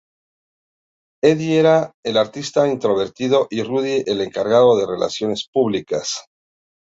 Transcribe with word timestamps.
Adi 1.31 1.51
era 1.57 1.91
el 2.03 2.17
artista 2.17 2.67
introvertido 2.67 3.45
y 3.51 3.61
Rudi 3.61 4.01
el 4.07 4.21
encargado 4.21 4.75
de 4.79 4.87
relaciones 4.87 5.47
públicas. 5.47 6.25